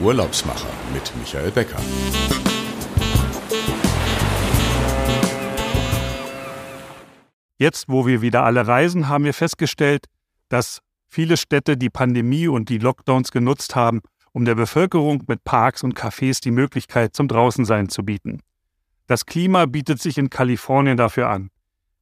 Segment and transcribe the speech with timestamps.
[0.00, 1.80] Urlaubsmacher mit Michael Becker.
[7.58, 10.06] Jetzt, wo wir wieder alle reisen, haben wir festgestellt,
[10.48, 14.00] dass viele Städte die Pandemie und die Lockdowns genutzt haben,
[14.30, 18.40] um der Bevölkerung mit Parks und Cafés die Möglichkeit zum Draußensein zu bieten.
[19.08, 21.50] Das Klima bietet sich in Kalifornien dafür an.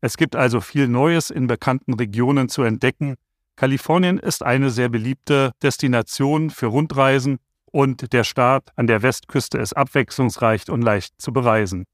[0.02, 3.15] Es gibt also viel Neues in bekannten Regionen zu entdecken.
[3.56, 7.38] Kalifornien ist eine sehr beliebte Destination für Rundreisen
[7.73, 11.84] und der Staat an der Westküste ist abwechslungsreich und leicht zu bereisen.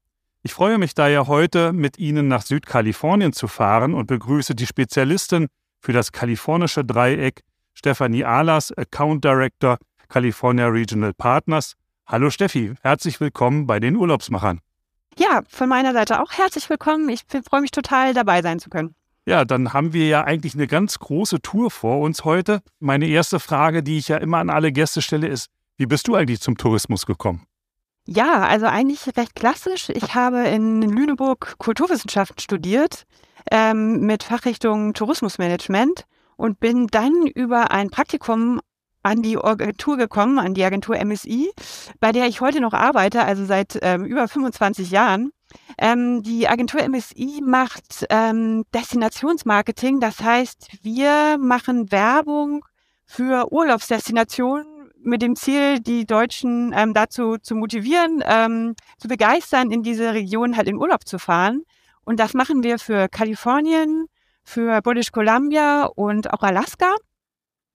[0.43, 5.47] Ich freue mich daher heute, mit Ihnen nach Südkalifornien zu fahren und begrüße die Spezialistin
[5.79, 7.41] für das kalifornische Dreieck,
[7.73, 9.77] Stefanie Ahlers, Account Director
[10.09, 11.73] California Regional Partners.
[12.05, 14.59] Hallo Steffi, herzlich willkommen bei den Urlaubsmachern.
[15.17, 17.07] Ja, von meiner Seite auch herzlich willkommen.
[17.09, 18.95] Ich freue mich total, dabei sein zu können.
[19.25, 22.61] Ja, dann haben wir ja eigentlich eine ganz große Tour vor uns heute.
[22.79, 26.15] Meine erste Frage, die ich ja immer an alle Gäste stelle, ist, wie bist du
[26.15, 27.45] eigentlich zum Tourismus gekommen?
[28.05, 29.89] Ja, also eigentlich recht klassisch.
[29.89, 33.05] Ich habe in Lüneburg Kulturwissenschaften studiert
[33.49, 38.59] ähm, mit Fachrichtung Tourismusmanagement und bin dann über ein Praktikum
[39.03, 41.51] an die Agentur gekommen, an die Agentur MSI,
[41.99, 45.31] bei der ich heute noch arbeite, also seit ähm, über 25 Jahren.
[45.77, 52.65] Ähm, die Agentur MSI macht ähm, Destinationsmarketing, das heißt, wir machen Werbung
[53.05, 54.72] für Urlaubsdestinationen
[55.05, 60.57] mit dem Ziel, die Deutschen ähm, dazu zu motivieren, ähm, zu begeistern, in diese Region
[60.57, 61.63] halt in Urlaub zu fahren.
[62.05, 64.07] Und das machen wir für Kalifornien,
[64.43, 66.95] für British Columbia und auch Alaska.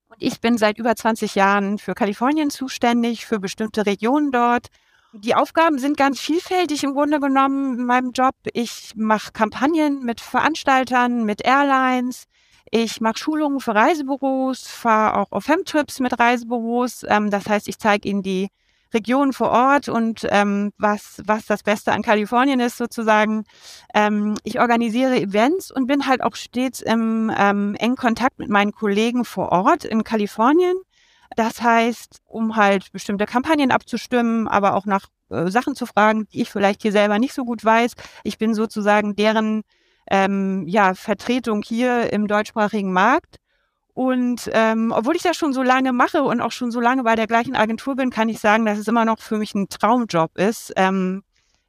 [0.09, 4.67] Und ich bin seit über 20 Jahren für Kalifornien zuständig, für bestimmte Regionen dort.
[5.13, 8.35] Die Aufgaben sind ganz vielfältig im Grunde genommen in meinem Job.
[8.53, 12.25] Ich mache Kampagnen mit Veranstaltern, mit Airlines.
[12.71, 17.03] Ich mache Schulungen für Reisebüros, fahre auch auf Hemtrips mit Reisebüros.
[17.07, 18.49] Ähm, das heißt, ich zeige ihnen die
[18.93, 23.45] Region vor Ort und ähm, was, was das Beste an Kalifornien ist sozusagen.
[23.93, 28.71] Ähm, ich organisiere Events und bin halt auch stets im ähm, engen Kontakt mit meinen
[28.71, 30.75] Kollegen vor Ort in Kalifornien.
[31.35, 36.41] Das heißt, um halt bestimmte Kampagnen abzustimmen, aber auch nach äh, Sachen zu fragen, die
[36.41, 37.93] ich vielleicht hier selber nicht so gut weiß.
[38.23, 39.63] Ich bin sozusagen deren
[40.09, 43.37] ähm, ja, Vertretung hier im deutschsprachigen Markt.
[43.93, 47.15] Und ähm, obwohl ich das schon so lange mache und auch schon so lange bei
[47.15, 50.37] der gleichen Agentur bin, kann ich sagen, dass es immer noch für mich ein Traumjob
[50.37, 50.71] ist.
[50.77, 51.23] Ähm,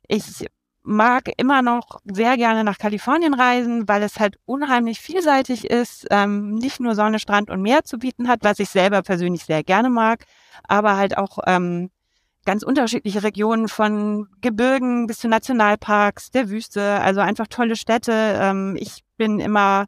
[0.06, 0.46] ich
[0.82, 6.54] mag immer noch sehr gerne nach Kalifornien reisen, weil es halt unheimlich vielseitig ist, ähm,
[6.54, 9.90] nicht nur Sonne, Strand und Meer zu bieten hat, was ich selber persönlich sehr gerne
[9.90, 10.24] mag,
[10.68, 11.90] aber halt auch ähm,
[12.44, 18.12] ganz unterschiedliche Regionen von Gebirgen bis zu Nationalparks, der Wüste, also einfach tolle Städte.
[18.12, 19.86] Ähm, ich bin immer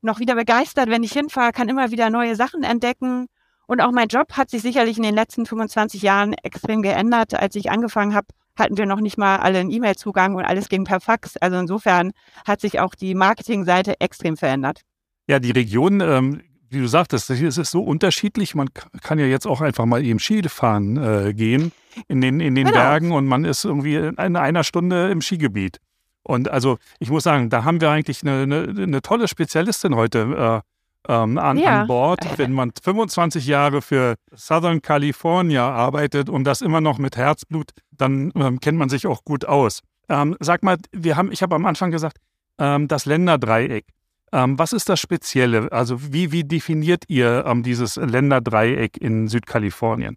[0.00, 3.26] noch wieder begeistert, wenn ich hinfahre, kann immer wieder neue Sachen entdecken.
[3.66, 7.34] Und auch mein Job hat sich sicherlich in den letzten 25 Jahren extrem geändert.
[7.34, 10.84] Als ich angefangen habe, hatten wir noch nicht mal alle einen E-Mail-Zugang und alles ging
[10.84, 11.36] per Fax.
[11.36, 12.12] Also insofern
[12.46, 14.82] hat sich auch die Marketingseite extrem verändert.
[15.26, 16.40] Ja, die Region ähm,
[16.70, 18.54] wie du sagtest, es ist so unterschiedlich.
[18.54, 18.68] Man
[19.02, 21.72] kann ja jetzt auch einfach mal eben Ski fahren äh, gehen
[22.08, 22.78] in den, in den genau.
[22.78, 25.78] Bergen und man ist irgendwie in einer Stunde im Skigebiet.
[26.22, 30.62] Und also ich muss sagen, da haben wir eigentlich eine, eine, eine tolle Spezialistin heute
[31.06, 31.82] äh, ähm, an, ja.
[31.82, 32.20] an, Bord.
[32.38, 38.30] Wenn man 25 Jahre für Southern California arbeitet und das immer noch mit Herzblut, dann
[38.34, 39.80] ähm, kennt man sich auch gut aus.
[40.08, 42.18] Ähm, sag mal, wir haben, ich habe am Anfang gesagt,
[42.58, 43.86] ähm, das Länderdreieck.
[44.32, 45.70] Ähm, was ist das Spezielle?
[45.72, 50.16] Also wie, wie definiert ihr ähm, dieses Länderdreieck in Südkalifornien?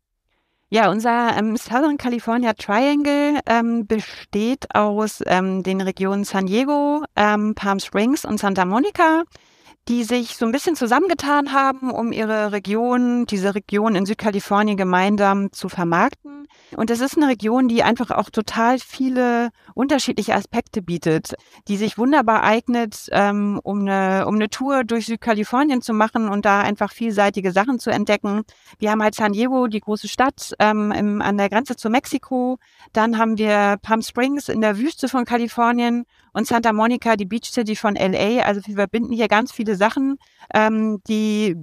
[0.70, 7.56] Ja, unser ähm, Southern California Triangle ähm, besteht aus ähm, den Regionen San Diego, ähm,
[7.56, 9.24] Palm Springs und Santa Monica
[9.88, 15.52] die sich so ein bisschen zusammengetan haben, um ihre Region, diese Region in Südkalifornien gemeinsam
[15.52, 16.41] zu vermarkten.
[16.78, 21.36] Und es ist eine Region, die einfach auch total viele unterschiedliche Aspekte bietet,
[21.68, 26.46] die sich wunderbar eignet, ähm, um, eine, um eine Tour durch Südkalifornien zu machen und
[26.46, 28.44] da einfach vielseitige Sachen zu entdecken.
[28.80, 32.58] Wir haben halt San Diego, die große Stadt ähm, im, an der Grenze zu Mexiko.
[32.94, 37.52] Dann haben wir Palm Springs in der Wüste von Kalifornien und Santa Monica, die Beach
[37.52, 38.44] City von LA.
[38.44, 40.18] Also wir verbinden hier ganz viele Sachen,
[40.54, 41.58] ähm, die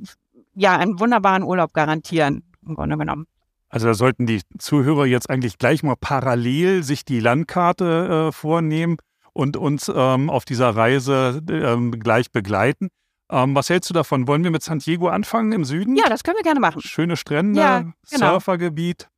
[0.55, 3.27] ja einen wunderbaren Urlaub garantieren, im Grunde genommen.
[3.69, 8.97] Also da sollten die Zuhörer jetzt eigentlich gleich mal parallel sich die Landkarte äh, vornehmen
[9.33, 12.89] und uns ähm, auf dieser Reise ähm, gleich begleiten.
[13.31, 14.27] Ähm, was hältst du davon?
[14.27, 15.97] Wollen wir mit San Diego anfangen im Süden?
[15.97, 16.81] Ja, das können wir gerne machen.
[16.81, 18.31] Schöne Strände, ja, genau.
[18.33, 19.09] Surfergebiet.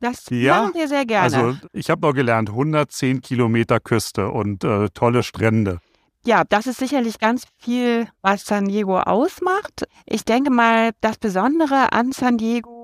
[0.00, 1.36] Das ja, machen wir sehr gerne.
[1.36, 5.80] Also ich habe noch gelernt, 110 Kilometer Küste und äh, tolle Strände.
[6.24, 9.86] Ja, das ist sicherlich ganz viel, was San Diego ausmacht.
[10.04, 12.77] Ich denke mal, das Besondere an San Diego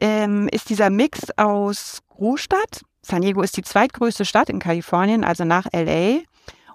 [0.00, 2.82] ähm, ist dieser Mix aus Großstadt.
[3.02, 6.20] San Diego ist die zweitgrößte Stadt in Kalifornien, also nach LA.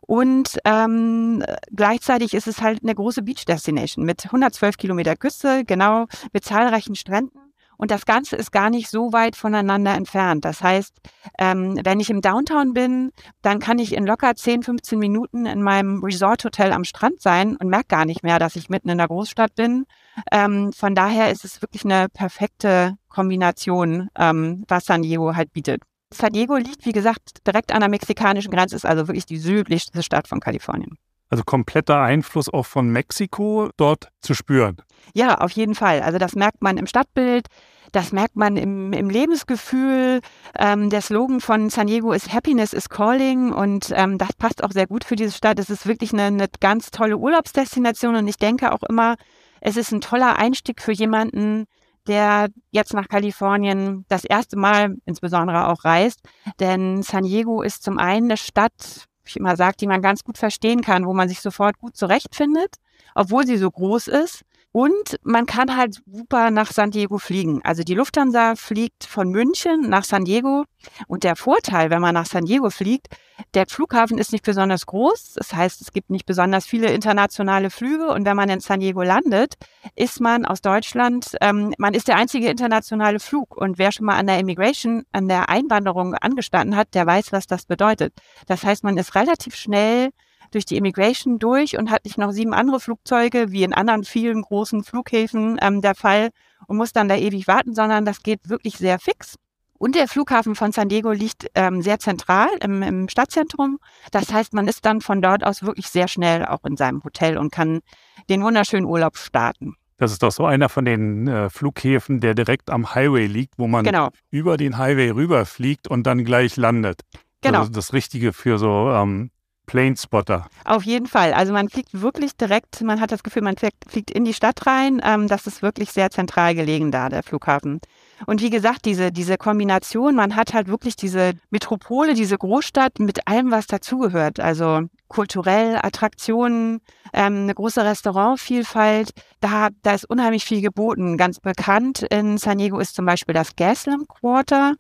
[0.02, 1.44] Und ähm,
[1.76, 6.96] gleichzeitig ist es halt eine große Beach Destination mit 112 Kilometer Küste, genau, mit zahlreichen
[6.96, 7.47] Stränden.
[7.78, 10.46] Und das Ganze ist gar nicht so weit voneinander entfernt.
[10.46, 10.96] Das heißt,
[11.40, 15.62] ähm, wenn ich im Downtown bin, dann kann ich in locker 10, 15 Minuten in
[15.62, 19.08] meinem Resort-Hotel am Strand sein und merke gar nicht mehr, dass ich mitten in der
[19.08, 19.86] Großstadt bin.
[20.32, 25.84] Ähm, von daher ist es wirklich eine perfekte Kombination, ähm, was San Diego halt bietet.
[26.14, 30.02] San Diego liegt, wie gesagt, direkt an der mexikanischen Grenze, ist also wirklich die südlichste
[30.02, 30.98] Stadt von Kalifornien.
[31.30, 34.78] Also kompletter Einfluss auch von Mexiko dort zu spüren.
[35.14, 36.02] Ja, auf jeden Fall.
[36.02, 37.48] Also das merkt man im Stadtbild,
[37.92, 40.22] das merkt man im, im Lebensgefühl.
[40.58, 44.72] Ähm, der Slogan von San Diego ist Happiness is Calling und ähm, das passt auch
[44.72, 45.60] sehr gut für diese Stadt.
[45.60, 49.16] Es ist wirklich eine, eine ganz tolle Urlaubsdestination und ich denke auch immer,
[49.62, 51.66] es ist ein toller Einstieg für jemanden,
[52.08, 56.22] der jetzt nach Kalifornien das erste Mal insbesondere auch reist.
[56.60, 60.38] Denn San Diego ist zum einen eine Stadt, ich immer sage, die man ganz gut
[60.38, 62.76] verstehen kann, wo man sich sofort gut zurechtfindet,
[63.16, 64.44] obwohl sie so groß ist.
[64.72, 67.62] Und man kann halt super nach San Diego fliegen.
[67.64, 70.66] Also die Lufthansa fliegt von München nach San Diego.
[71.08, 73.08] Und der Vorteil, wenn man nach San Diego fliegt,
[73.54, 75.34] der Flughafen ist nicht besonders groß.
[75.36, 78.10] Das heißt, es gibt nicht besonders viele internationale Flüge.
[78.10, 79.56] Und wenn man in San Diego landet,
[79.96, 83.58] ist man aus Deutschland, ähm, man ist der einzige internationale Flug.
[83.58, 87.48] Und wer schon mal an der Immigration, an der Einwanderung angestanden hat, der weiß, was
[87.48, 88.14] das bedeutet.
[88.48, 90.10] Das heißt, man ist relativ schnell
[90.52, 94.42] durch die Immigration durch und hat nicht noch sieben andere Flugzeuge, wie in anderen vielen
[94.42, 96.30] großen Flughäfen ähm, der Fall,
[96.68, 99.36] und muss dann da ewig warten, sondern das geht wirklich sehr fix.
[99.78, 103.80] Und der Flughafen von San Diego liegt ähm, sehr zentral im, im Stadtzentrum.
[104.12, 107.38] Das heißt, man ist dann von dort aus wirklich sehr schnell auch in seinem Hotel
[107.38, 107.82] und kann
[108.28, 109.76] den wunderschönen Urlaub starten.
[109.98, 113.68] Das ist doch so einer von den äh, Flughäfen, der direkt am Highway liegt, wo
[113.68, 114.10] man genau.
[114.30, 117.02] über den Highway rüberfliegt und dann gleich landet.
[117.42, 117.60] Genau.
[117.60, 119.32] Also das Richtige für so ähm,
[119.68, 120.48] Planespotter.
[120.66, 121.34] Auf jeden Fall.
[121.34, 125.00] Also man fliegt wirklich direkt, man hat das Gefühl, man fliegt in die Stadt rein.
[125.04, 127.80] Ähm, das ist wirklich sehr zentral gelegen da, der Flughafen.
[128.26, 133.28] Und wie gesagt, diese, diese Kombination, man hat halt wirklich diese Metropole, diese Großstadt mit
[133.28, 134.40] allem, was dazugehört.
[134.40, 136.80] Also kulturell, Attraktionen,
[137.14, 139.12] ähm, eine große Restaurantvielfalt.
[139.42, 141.18] Da, da ist unheimlich viel geboten.
[141.18, 144.76] Ganz bekannt in San Diego ist zum Beispiel das Gaslamp Quarter.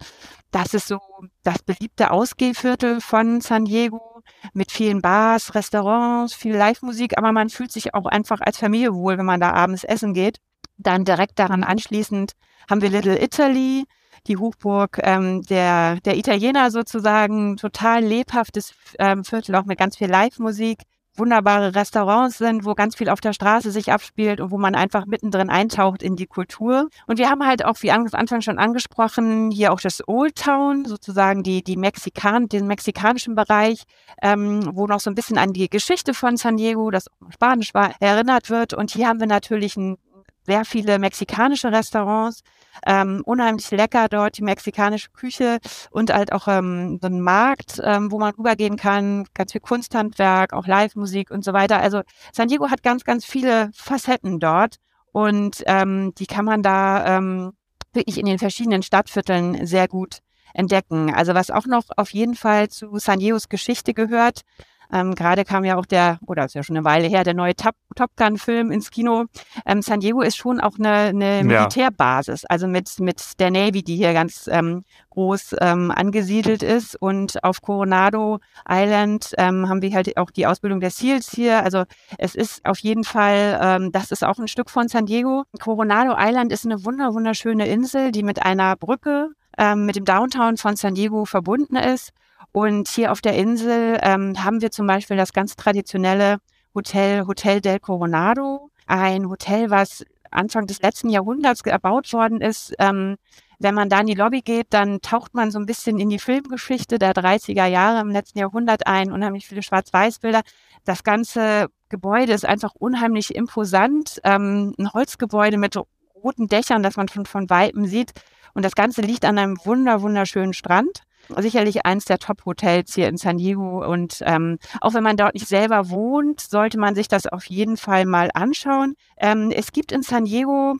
[0.51, 0.99] Das ist so
[1.43, 4.16] das beliebte Ausgehviertel von San Diego
[4.53, 9.17] mit vielen Bars, Restaurants, viel Live-Musik, aber man fühlt sich auch einfach als Familie wohl,
[9.17, 10.37] wenn man da abends essen geht.
[10.77, 12.33] Dann direkt daran anschließend
[12.69, 13.85] haben wir Little Italy,
[14.27, 20.09] die Hochburg ähm, der, der Italiener sozusagen, total lebhaftes ähm, Viertel, auch mit ganz viel
[20.09, 20.83] Live-Musik
[21.17, 25.05] wunderbare Restaurants sind, wo ganz viel auf der Straße sich abspielt und wo man einfach
[25.05, 26.89] mittendrin eintaucht in die Kultur.
[27.07, 30.85] Und wir haben halt auch, wie am Anfang schon angesprochen, hier auch das Old Town,
[30.85, 33.83] sozusagen die, die Mexikan, den mexikanischen Bereich,
[34.21, 37.91] ähm, wo noch so ein bisschen an die Geschichte von San Diego, das Spanisch war,
[37.99, 38.73] erinnert wird.
[38.73, 39.97] Und hier haben wir natürlich ein
[40.47, 42.41] sehr viele mexikanische Restaurants,
[42.85, 45.59] ähm, unheimlich lecker dort die mexikanische Küche
[45.91, 50.53] und halt auch ähm, so ein Markt, ähm, wo man rübergehen kann, ganz viel Kunsthandwerk,
[50.53, 51.79] auch Live-Musik und so weiter.
[51.79, 52.01] Also
[52.33, 54.77] San Diego hat ganz, ganz viele Facetten dort
[55.11, 57.51] und ähm, die kann man da ähm,
[57.93, 60.19] wirklich in den verschiedenen Stadtvierteln sehr gut
[60.53, 61.13] entdecken.
[61.13, 64.41] Also was auch noch auf jeden Fall zu San Diegos Geschichte gehört,
[64.91, 67.55] ähm, Gerade kam ja auch der, oder ist ja schon eine Weile her, der neue
[67.55, 69.25] Top, Top Gun-Film ins Kino.
[69.65, 72.47] Ähm, San Diego ist schon auch eine, eine Militärbasis, ja.
[72.49, 76.95] also mit, mit der Navy, die hier ganz ähm, groß ähm, angesiedelt ist.
[77.01, 78.39] Und auf Coronado
[78.69, 81.63] Island ähm, haben wir halt auch die Ausbildung der SEALs hier.
[81.63, 81.83] Also
[82.17, 85.43] es ist auf jeden Fall, ähm, das ist auch ein Stück von San Diego.
[85.59, 90.57] Coronado Island ist eine wunder wunderschöne Insel, die mit einer Brücke ähm, mit dem Downtown
[90.57, 92.13] von San Diego verbunden ist.
[92.51, 96.39] Und hier auf der Insel ähm, haben wir zum Beispiel das ganz traditionelle
[96.73, 102.73] Hotel Hotel del Coronado, ein Hotel, was Anfang des letzten Jahrhunderts erbaut worden ist.
[102.79, 103.17] Ähm,
[103.59, 106.19] wenn man da in die Lobby geht, dann taucht man so ein bisschen in die
[106.19, 110.41] Filmgeschichte der 30er Jahre im letzten Jahrhundert ein, unheimlich viele Schwarz-Weiß-Bilder.
[110.85, 115.75] Das ganze Gebäude ist einfach unheimlich imposant, ähm, ein Holzgebäude mit
[116.23, 118.11] roten Dächern, das man schon von Weitem sieht.
[118.53, 121.03] Und das Ganze liegt an einem wunder, wunderschönen Strand
[121.37, 123.85] sicherlich eins der Top-Hotels hier in San Diego.
[123.85, 127.77] Und ähm, auch wenn man dort nicht selber wohnt, sollte man sich das auf jeden
[127.77, 128.95] Fall mal anschauen.
[129.17, 130.77] Ähm, es gibt in San Diego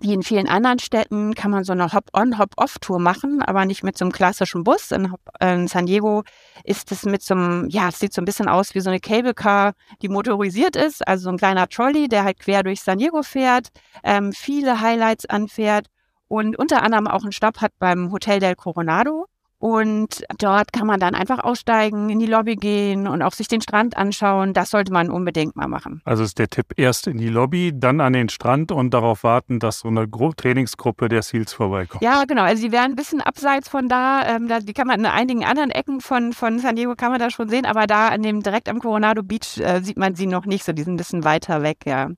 [0.00, 3.98] wie in vielen anderen Städten kann man so eine Hop-on, Hop-off-Tour machen, aber nicht mit
[3.98, 4.92] so einem klassischen Bus.
[4.92, 6.22] In, in, San Diego
[6.64, 9.00] ist es mit so einem, ja, es sieht so ein bisschen aus wie so eine
[9.00, 12.98] Cable Car, die motorisiert ist, also so ein kleiner Trolley, der halt quer durch San
[12.98, 13.68] Diego fährt,
[14.04, 15.86] ähm, viele Highlights anfährt
[16.28, 19.26] und unter anderem auch einen Stopp hat beim Hotel del Coronado.
[19.60, 23.60] Und dort kann man dann einfach aussteigen, in die Lobby gehen und auch sich den
[23.60, 24.52] Strand anschauen.
[24.52, 26.00] Das sollte man unbedingt mal machen.
[26.04, 29.58] Also ist der Tipp erst in die Lobby, dann an den Strand und darauf warten,
[29.58, 32.02] dass so eine Gru Trainingsgruppe der Seals vorbeikommt.
[32.02, 32.42] Ja, genau.
[32.42, 34.24] Also sie wären ein bisschen abseits von da.
[34.26, 37.18] Ähm, da die kann man in einigen anderen Ecken von, von San Diego kann man
[37.18, 40.26] da schon sehen, aber da an dem direkt am Coronado Beach äh, sieht man sie
[40.26, 40.72] noch nicht so.
[40.72, 42.10] Die sind ein bisschen weiter weg, ja.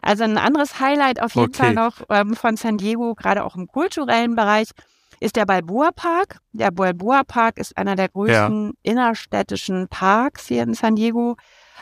[0.00, 1.58] Also ein anderes Highlight auf jeden okay.
[1.58, 4.70] Fall noch ähm, von San Diego, gerade auch im kulturellen Bereich
[5.20, 6.38] ist der Balboa Park.
[6.52, 8.92] Der Balboa Park ist einer der größten ja.
[8.92, 11.36] innerstädtischen Parks hier in San Diego.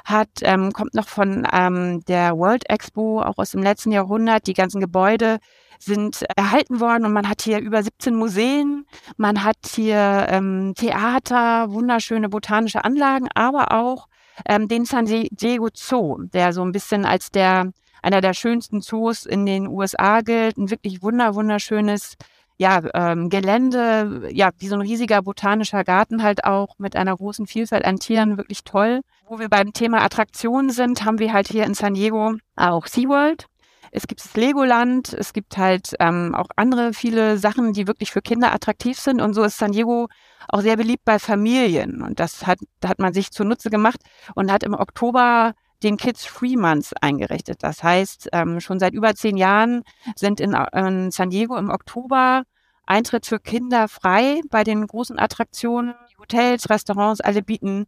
[0.04, 4.46] Hat, ähm, kommt noch von ähm, der World Expo, auch aus dem letzten Jahrhundert.
[4.46, 5.38] Die ganzen Gebäude
[5.78, 8.86] sind erhalten worden und man hat hier über 17 Museen,
[9.16, 14.08] man hat hier ähm, Theater, wunderschöne botanische Anlagen, aber auch
[14.46, 17.72] ähm, den San Diego Zoo, der so ein bisschen als der
[18.02, 20.58] einer der schönsten Zoos in den USA gilt.
[20.58, 22.16] Ein wirklich wunder wunderschönes
[22.56, 27.46] ja, ähm, Gelände, ja, wie so ein riesiger botanischer Garten halt auch mit einer großen
[27.46, 29.00] Vielfalt an Tieren, wirklich toll.
[29.26, 33.46] Wo wir beim Thema Attraktionen sind, haben wir halt hier in San Diego auch SeaWorld.
[33.90, 38.22] Es gibt das Legoland, es gibt halt ähm, auch andere viele Sachen, die wirklich für
[38.22, 39.20] Kinder attraktiv sind.
[39.20, 40.08] Und so ist San Diego
[40.48, 42.02] auch sehr beliebt bei Familien.
[42.02, 44.00] Und das hat, hat man sich zunutze gemacht
[44.34, 47.62] und hat im Oktober den Kids Free Months eingerichtet.
[47.62, 49.82] Das heißt, ähm, schon seit über zehn Jahren
[50.16, 52.42] sind in, in San Diego im Oktober
[52.86, 55.94] Eintritt für Kinder frei bei den großen Attraktionen.
[56.18, 57.86] Hotels, Restaurants, alle bieten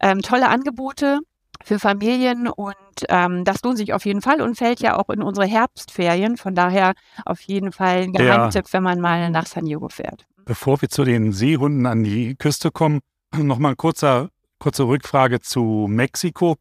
[0.00, 1.20] ähm, tolle Angebote
[1.64, 2.74] für Familien und
[3.08, 6.36] ähm, das lohnt sich auf jeden Fall und fällt ja auch in unsere Herbstferien.
[6.36, 8.72] Von daher auf jeden Fall ein Geheimtipp, ja.
[8.72, 10.26] wenn man mal nach San Diego fährt.
[10.44, 13.00] Bevor wir zu den Seehunden an die Küste kommen,
[13.36, 16.56] nochmal ein kurzer, kurze Rückfrage zu Mexiko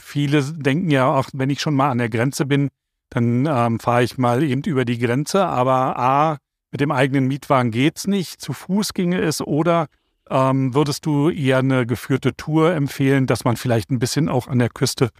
[0.00, 2.70] viele denken ja auch, wenn ich schon mal an der Grenze bin,
[3.10, 5.46] dann ähm, fahre ich mal eben über die Grenze.
[5.46, 6.38] Aber A,
[6.70, 9.86] mit dem eigenen Mietwagen geht es nicht, zu Fuß ginge es oder
[10.30, 14.60] ähm, würdest du eher eine geführte Tour empfehlen, dass man vielleicht ein bisschen auch an
[14.60, 15.10] der Küste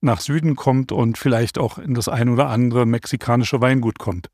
[0.00, 4.28] nach Süden kommt und vielleicht auch in das ein oder andere mexikanische Weingut kommt?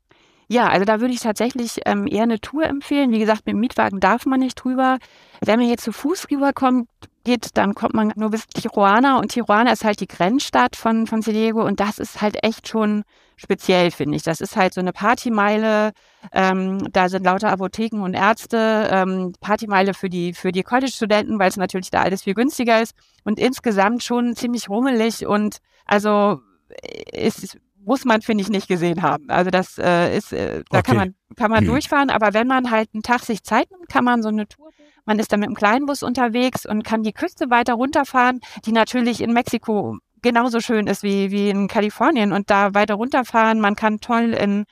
[0.47, 3.11] Ja, also da würde ich tatsächlich ähm, eher eine Tour empfehlen.
[3.11, 4.99] Wie gesagt, mit dem Mietwagen darf man nicht drüber.
[5.41, 6.87] Wenn man jetzt zu Fuß rüberkommt,
[7.25, 11.21] geht, dann kommt man nur bis Tijuana und Tijuana ist halt die Grenzstadt von, von
[11.21, 13.03] San Diego und das ist halt echt schon
[13.35, 14.23] speziell, finde ich.
[14.23, 15.91] Das ist halt so eine Partymeile,
[16.31, 21.49] ähm, da sind lauter Apotheken und Ärzte, ähm, Partymeile für die, für die College-Studenten, weil
[21.49, 26.39] es natürlich da alles viel günstiger ist und insgesamt schon ziemlich rummelig und also
[26.69, 29.29] äh, ist, muss man, finde ich, nicht gesehen haben.
[29.29, 30.87] Also das äh, ist, äh, da okay.
[30.87, 31.67] kann man, kann man mhm.
[31.67, 34.71] durchfahren, aber wenn man halt einen Tag sich Zeit nimmt, kann man so eine Tour
[35.05, 39.21] man ist dann mit dem Kleinbus unterwegs und kann die Küste weiter runterfahren, die natürlich
[39.21, 43.61] in Mexiko genauso schön ist wie, wie in Kalifornien und da weiter runterfahren.
[43.61, 44.65] Man kann toll in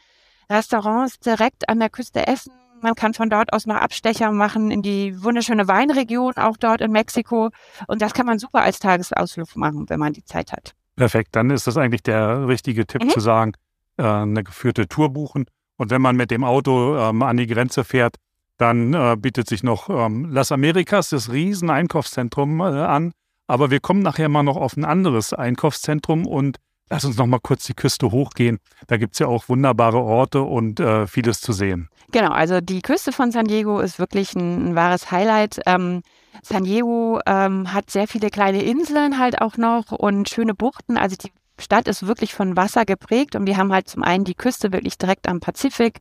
[0.49, 2.53] Restaurants direkt an der Küste essen.
[2.81, 6.91] Man kann von dort aus noch Abstecher machen in die wunderschöne Weinregion, auch dort in
[6.91, 7.49] Mexiko.
[7.87, 10.73] Und das kann man super als Tagesausflug machen, wenn man die Zeit hat.
[10.95, 13.09] Perfekt, dann ist das eigentlich der richtige Tipp mhm.
[13.09, 13.53] zu sagen,
[13.97, 15.45] äh, eine geführte Tour buchen.
[15.77, 18.17] Und wenn man mit dem Auto ähm, an die Grenze fährt,
[18.63, 23.11] dann äh, bietet sich noch ähm, Las Americas, das Riesen-Einkaufszentrum, äh, an.
[23.45, 27.41] Aber wir kommen nachher mal noch auf ein anderes Einkaufszentrum und lass uns noch mal
[27.41, 28.59] kurz die Küste hochgehen.
[28.87, 31.89] Da gibt es ja auch wunderbare Orte und äh, vieles zu sehen.
[32.13, 35.59] Genau, also die Küste von San Diego ist wirklich ein, ein wahres Highlight.
[35.65, 36.01] Ähm,
[36.41, 40.95] San Diego ähm, hat sehr viele kleine Inseln halt auch noch und schöne Buchten.
[40.95, 44.35] Also die Stadt ist wirklich von Wasser geprägt und wir haben halt zum einen die
[44.35, 45.99] Küste wirklich direkt am Pazifik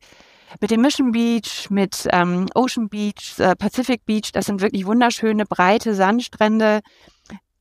[0.59, 4.31] mit dem Mission Beach, mit ähm, Ocean Beach, äh, Pacific Beach.
[4.31, 6.81] Das sind wirklich wunderschöne, breite Sandstrände,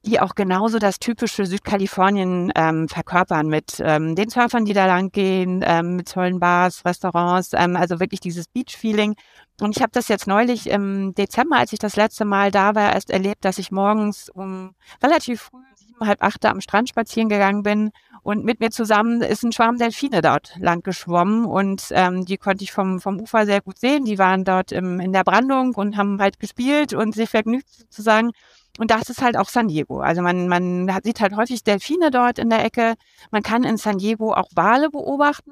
[0.04, 5.11] die auch genauso das typische Südkalifornien ähm, verkörpern mit ähm, den Surfern, die da lang
[5.12, 9.14] gehen, ähm, mit tollen Bars, Restaurants, ähm, also wirklich dieses Beach-Feeling.
[9.61, 12.92] Und ich habe das jetzt neulich im Dezember, als ich das letzte Mal da war,
[12.92, 15.72] erst erlebt, dass ich morgens um relativ früh
[16.06, 17.90] halb acht am Strand spazieren gegangen bin
[18.23, 22.62] und mit mir zusammen ist ein Schwarm Delfine dort lang geschwommen und ähm, die konnte
[22.62, 24.04] ich vom, vom Ufer sehr gut sehen.
[24.04, 28.30] Die waren dort im, in der Brandung und haben halt gespielt und sich vergnügt sozusagen.
[28.78, 30.00] Und das ist halt auch San Diego.
[30.00, 32.94] Also man, man sieht halt häufig Delfine dort in der Ecke.
[33.32, 35.50] Man kann in San Diego auch Wale beobachten.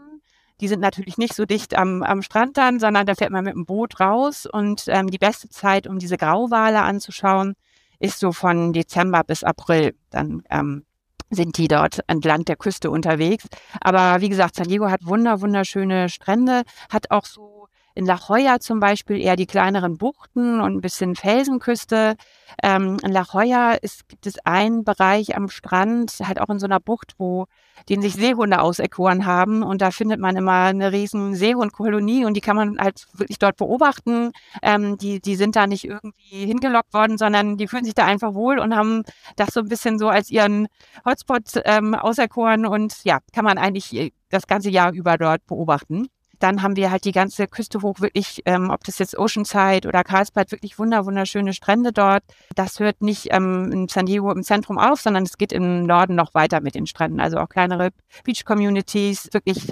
[0.60, 3.54] Die sind natürlich nicht so dicht am, am Strand dann, sondern da fährt man mit
[3.54, 4.46] dem Boot raus.
[4.46, 7.56] Und ähm, die beste Zeit, um diese Grauwale anzuschauen,
[8.00, 9.94] ist so von Dezember bis April.
[10.10, 10.84] Dann ähm,
[11.30, 13.46] sind die dort entlang der Küste unterwegs.
[13.80, 17.59] Aber wie gesagt, San Diego hat wunder, wunderschöne Strände, hat auch so
[17.94, 22.16] In La Jolla zum Beispiel eher die kleineren Buchten und ein bisschen Felsenküste.
[22.62, 26.66] Ähm, in La Jolla ist, gibt es einen Bereich am Strand, halt auch in so
[26.66, 27.46] einer Bucht, wo
[27.88, 29.62] den sich Seehunde auserkoren haben.
[29.62, 33.56] Und da findet man immer eine riesen Seehundkolonie und die kann man halt wirklich dort
[33.56, 34.32] beobachten.
[34.62, 38.34] Ähm, die, die sind da nicht irgendwie hingelockt worden, sondern die fühlen sich da einfach
[38.34, 39.02] wohl und haben
[39.36, 40.68] das so ein bisschen so als ihren
[41.04, 42.66] Hotspot ähm, auserkoren.
[42.66, 46.08] Und ja, kann man eigentlich das ganze Jahr über dort beobachten.
[46.40, 50.02] Dann haben wir halt die ganze Küste hoch wirklich, ähm, ob das jetzt Oceanside oder
[50.02, 52.24] Carlsbad, wirklich wunder, wunderschöne Strände dort.
[52.56, 56.16] Das hört nicht ähm, in San Diego im Zentrum auf, sondern es geht im Norden
[56.16, 57.20] noch weiter mit den Stränden.
[57.20, 57.90] Also auch kleinere
[58.24, 59.28] Beach-Communities.
[59.32, 59.70] Wirklich,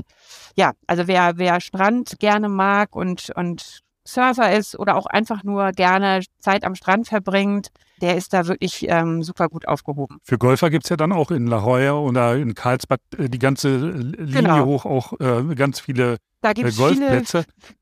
[0.55, 5.73] ja, also wer, wer Strand gerne mag und, und Surfer ist oder auch einfach nur
[5.73, 7.69] gerne Zeit am Strand verbringt,
[8.01, 10.19] der ist da wirklich ähm, super gut aufgehoben.
[10.23, 13.39] Für Golfer gibt es ja dann auch in La Jolla oder in Karlsbad äh, die
[13.39, 14.65] ganze Linie genau.
[14.65, 17.23] hoch auch äh, ganz viele da gibt es viele,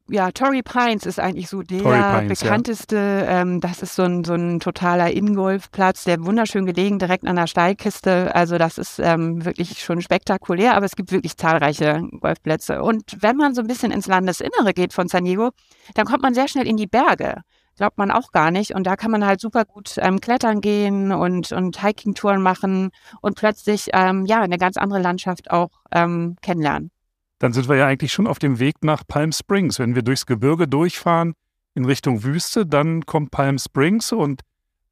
[0.08, 2.96] ja, Torrey Pines ist eigentlich so der Pines, bekannteste.
[2.96, 3.40] Ja.
[3.42, 7.48] Ähm, das ist so ein, so ein totaler In-Golfplatz, der wunderschön gelegen, direkt an der
[7.48, 8.34] Steilkiste.
[8.34, 12.82] Also das ist ähm, wirklich schon spektakulär, aber es gibt wirklich zahlreiche Golfplätze.
[12.82, 15.50] Und wenn man so ein bisschen ins Landesinnere geht von San Diego,
[15.94, 17.42] dann kommt man sehr schnell in die Berge
[17.76, 18.75] glaubt man auch gar nicht.
[18.75, 22.88] Und da kann man halt super gut ähm, klettern gehen und, und Hiking-Touren machen
[23.20, 26.90] und plötzlich ähm, ja eine ganz andere Landschaft auch ähm, kennenlernen.
[27.38, 29.78] Dann sind wir ja eigentlich schon auf dem Weg nach Palm Springs.
[29.78, 31.34] Wenn wir durchs Gebirge durchfahren
[31.74, 34.42] in Richtung Wüste, dann kommt Palm Springs und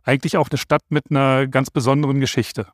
[0.04, 2.66] eigentlich auch eine Stadt mit einer ganz besonderen Geschichte.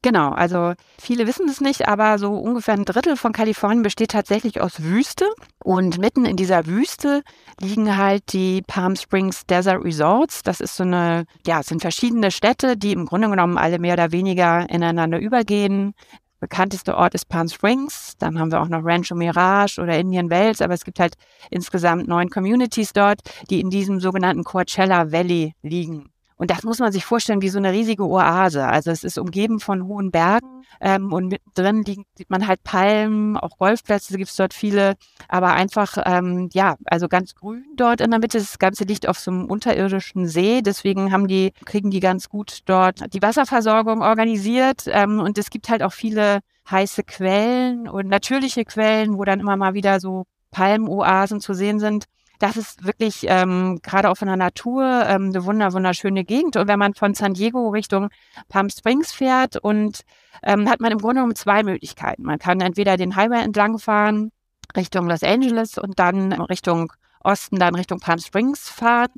[0.00, 4.60] Genau, also viele wissen es nicht, aber so ungefähr ein Drittel von Kalifornien besteht tatsächlich
[4.60, 5.26] aus Wüste.
[5.64, 7.22] Und mitten in dieser Wüste
[7.60, 10.44] liegen halt die Palm Springs Desert Resorts.
[10.44, 13.94] Das ist so eine, ja, es sind verschiedene Städte, die im Grunde genommen alle mehr
[13.94, 15.94] oder weniger ineinander übergehen.
[16.40, 18.14] Bekannteste Ort ist Palm Springs.
[18.18, 21.14] Dann haben wir auch noch Rancho Mirage oder Indian Wells, aber es gibt halt
[21.50, 26.10] insgesamt neun Communities dort, die in diesem sogenannten Coachella Valley liegen.
[26.38, 28.64] Und das muss man sich vorstellen wie so eine riesige Oase.
[28.64, 33.36] Also es ist umgeben von hohen Bergen ähm, und mittendrin liegen, sieht man halt Palmen,
[33.36, 34.94] auch Golfplätze gibt es dort viele,
[35.28, 38.38] aber einfach, ähm, ja, also ganz grün dort in der Mitte.
[38.38, 42.60] Das Ganze liegt auf so einem unterirdischen See, deswegen haben die, kriegen die ganz gut
[42.66, 46.38] dort die Wasserversorgung organisiert ähm, und es gibt halt auch viele
[46.70, 52.04] heiße Quellen und natürliche Quellen, wo dann immer mal wieder so Palmoasen zu sehen sind
[52.38, 56.56] das ist wirklich ähm, gerade auch von der Natur ähm, eine wunder wunderschöne Gegend.
[56.56, 58.10] Und wenn man von San Diego Richtung
[58.48, 60.02] Palm Springs fährt und
[60.42, 62.22] ähm, hat man im Grunde genommen zwei Möglichkeiten.
[62.22, 64.30] Man kann entweder den Highway entlang fahren
[64.76, 69.08] Richtung Los Angeles und dann Richtung Osten, dann Richtung Palm Springs fahren.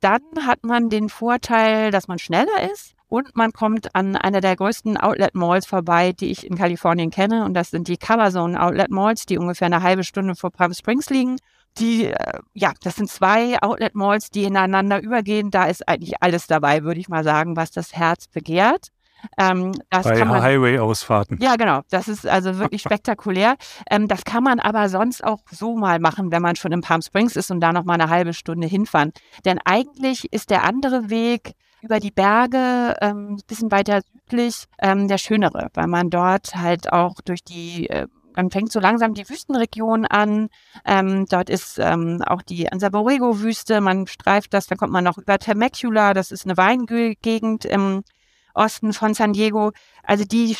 [0.00, 4.56] Dann hat man den Vorteil, dass man schneller ist und man kommt an einer der
[4.56, 7.44] größten Outlet Malls vorbei, die ich in Kalifornien kenne.
[7.44, 11.08] Und das sind die Coverzone Outlet Malls, die ungefähr eine halbe Stunde vor Palm Springs
[11.08, 11.38] liegen
[11.78, 15.50] die, äh, ja, das sind zwei Outlet-Malls, die ineinander übergehen.
[15.50, 18.88] Da ist eigentlich alles dabei, würde ich mal sagen, was das Herz begehrt.
[19.38, 20.02] Ähm, Bei
[20.42, 21.38] Highway-Ausfahrten.
[21.40, 21.80] Ja, genau.
[21.90, 23.56] Das ist also wirklich spektakulär.
[23.90, 27.02] Ähm, das kann man aber sonst auch so mal machen, wenn man schon in Palm
[27.02, 29.12] Springs ist und da noch mal eine halbe Stunde hinfahren.
[29.44, 35.18] Denn eigentlich ist der andere Weg über die Berge, ähm, bisschen weiter südlich, ähm, der
[35.18, 40.04] schönere, weil man dort halt auch durch die äh, dann fängt so langsam die Wüstenregion
[40.06, 40.48] an.
[40.84, 43.80] Ähm, dort ist ähm, auch die Ansaborego-Wüste.
[43.80, 46.14] Man streift das, dann kommt man noch über Temecula.
[46.14, 48.04] Das ist eine Weingegend im
[48.54, 49.72] Osten von San Diego.
[50.02, 50.56] Also die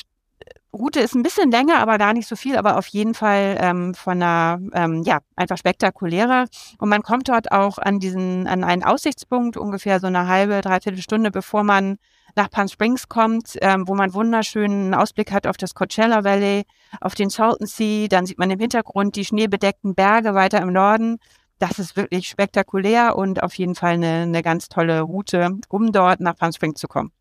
[0.73, 3.95] Route ist ein bisschen länger, aber gar nicht so viel, aber auf jeden Fall ähm,
[3.95, 6.47] von einer, ähm, ja, einfach spektakulärer.
[6.79, 11.03] Und man kommt dort auch an diesen, an einen Aussichtspunkt, ungefähr so eine halbe, dreiviertel
[11.03, 11.99] Stunde, bevor man
[12.37, 16.64] nach Palm Springs kommt, ähm, wo man wunderschönen Ausblick hat auf das Coachella Valley,
[17.01, 18.09] auf den Salton Sea.
[18.09, 21.18] Dann sieht man im Hintergrund die schneebedeckten Berge weiter im Norden.
[21.59, 26.20] Das ist wirklich spektakulär und auf jeden Fall eine, eine ganz tolle Route, um dort
[26.20, 27.12] nach Palm Springs zu kommen.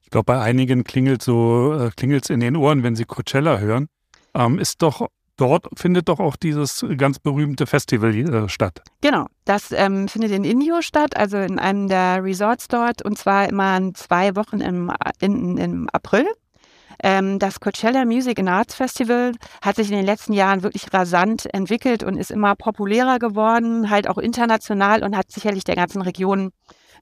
[0.00, 3.88] Ich glaube, bei einigen klingelt so äh, klingelt in den Ohren, wenn sie Coachella hören.
[4.34, 5.08] Ähm, ist doch
[5.40, 8.82] dort findet doch auch dieses ganz berühmte Festival äh, statt.
[9.00, 13.48] Genau, das ähm, findet in Indio statt, also in einem der Resorts dort und zwar
[13.48, 16.26] immer in zwei Wochen im, in, im April.
[17.02, 21.52] Ähm, das Coachella Music and Arts Festival hat sich in den letzten Jahren wirklich rasant
[21.54, 26.50] entwickelt und ist immer populärer geworden, halt auch international und hat sicherlich der ganzen Region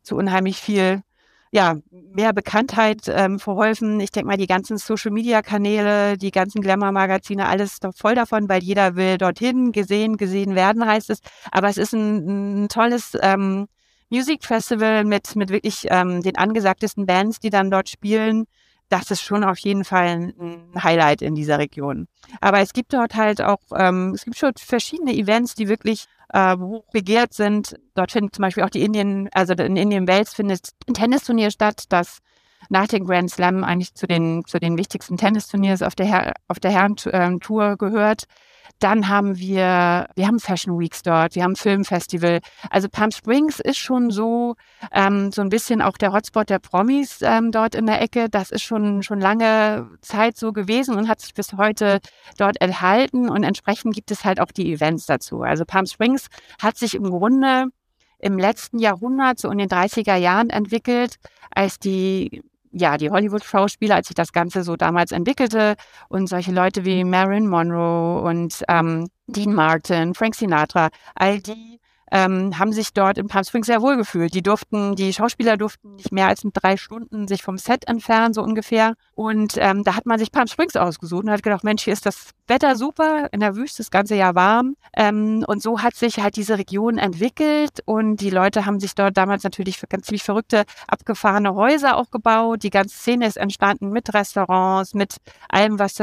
[0.03, 1.03] zu unheimlich viel
[1.51, 4.01] ja, mehr Bekanntheit ähm, verholfen.
[4.01, 9.19] Ich denke mal, die ganzen Social-Media-Kanäle, die ganzen Glamour-Magazine, alles voll davon, weil jeder will
[9.19, 11.21] dorthin gesehen, gesehen werden, heißt es.
[11.51, 13.69] Aber es ist ein, ein tolles ähm,
[14.11, 18.47] Music Festival mit, mit wirklich ähm, den angesagtesten Bands, die dann dort spielen.
[18.89, 22.09] Das ist schon auf jeden Fall ein Highlight in dieser Region.
[22.41, 26.57] Aber es gibt dort halt auch, ähm, es gibt schon verschiedene Events, die wirklich äh,
[26.93, 27.79] begehrt sind.
[27.95, 31.85] Dort findet zum Beispiel auch die Indien, also in Indian Wells findet ein Tennisturnier statt,
[31.89, 32.19] das
[32.71, 36.59] nach dem Grand Slam eigentlich zu den, zu den wichtigsten Tennisturniers auf der, Her auf
[36.59, 38.25] der Herrentour gehört.
[38.79, 42.41] Dann haben wir, wir haben Fashion Weeks dort, wir haben Filmfestival.
[42.71, 44.55] Also Palm Springs ist schon so,
[44.93, 48.29] ähm, so ein bisschen auch der Hotspot der Promis ähm, dort in der Ecke.
[48.29, 52.01] Das ist schon, schon lange Zeit so gewesen und hat sich bis heute
[52.37, 53.29] dort erhalten.
[53.29, 55.43] Und entsprechend gibt es halt auch die Events dazu.
[55.43, 56.29] Also Palm Springs
[56.61, 57.67] hat sich im Grunde
[58.21, 61.17] im letzten Jahrhundert, so in den 30er Jahren entwickelt,
[61.55, 62.43] als die
[62.79, 65.75] ja, die Hollywood-Schauspieler, als sich das Ganze so damals entwickelte
[66.09, 71.78] und solche Leute wie Marilyn Monroe und ähm, Dean Martin, Frank Sinatra, all die
[72.11, 74.35] ähm, haben sich dort in Palm Springs sehr wohl gefühlt.
[74.35, 78.35] Die durften, die Schauspieler durften nicht mehr als in drei Stunden sich vom Set entfernen,
[78.35, 78.95] so ungefähr.
[79.15, 82.07] Und ähm, da hat man sich Palm Springs ausgesucht und hat gedacht, Mensch, hier ist
[82.07, 84.77] das Wetter super, in der Wüste das ganze Jahr warm.
[84.97, 89.17] Ähm, und so hat sich halt diese Region entwickelt und die Leute haben sich dort
[89.17, 92.63] damals natürlich für ganz ziemlich verrückte, abgefahrene Häuser auch gebaut.
[92.63, 95.17] Die ganze Szene ist entstanden mit Restaurants, mit
[95.49, 95.95] allem, was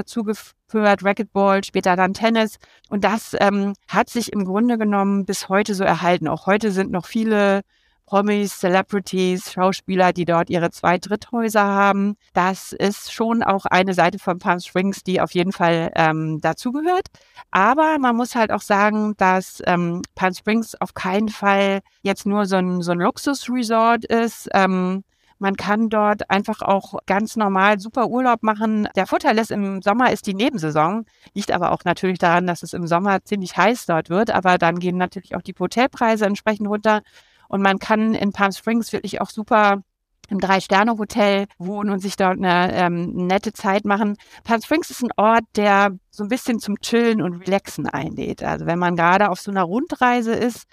[0.67, 2.57] dazugeführt Racquetball, später dann Tennis.
[2.89, 6.27] Und das ähm, hat sich im Grunde genommen bis heute so erhalten.
[6.27, 7.61] Auch heute sind noch viele
[8.05, 12.17] Promis, Celebrities, Schauspieler, die dort ihre zwei Dritthäuser haben.
[12.33, 17.07] Das ist schon auch eine Seite von Palm Springs, die auf jeden Fall ähm, dazugehört.
[17.49, 22.45] Aber man muss halt auch sagen, dass ähm, Palm Springs auf keinen Fall jetzt nur
[22.45, 24.49] so ein, so ein Luxusresort ist.
[24.53, 25.03] Ähm,
[25.39, 28.87] man kann dort einfach auch ganz normal super Urlaub machen.
[28.95, 31.05] Der Vorteil ist, im Sommer ist die Nebensaison.
[31.33, 34.31] Liegt aber auch natürlich daran, dass es im Sommer ziemlich heiß dort wird.
[34.31, 37.01] Aber dann gehen natürlich auch die Hotelpreise entsprechend runter.
[37.49, 39.81] Und man kann in Palm Springs wirklich auch super
[40.29, 44.17] im Drei-Sterne-Hotel wohnen und sich dort eine ähm, nette Zeit machen.
[44.43, 48.43] Palm Springs ist ein Ort, der so ein bisschen zum Chillen und Relaxen einlädt.
[48.43, 50.65] Also wenn man gerade auf so einer Rundreise ist,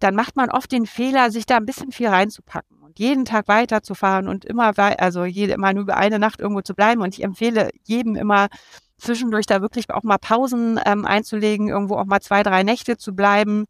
[0.00, 3.48] dann macht man oft den Fehler, sich da ein bisschen viel reinzupacken und jeden Tag
[3.48, 7.02] weiterzufahren und immer, also jede, immer nur über eine Nacht irgendwo zu bleiben.
[7.02, 8.48] Und ich empfehle jedem immer
[8.98, 13.14] zwischendurch da wirklich auch mal Pausen ähm, einzulegen, irgendwo auch mal zwei, drei Nächte zu
[13.14, 13.66] bleiben